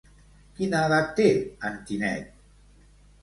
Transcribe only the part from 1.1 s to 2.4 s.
té en Tinet?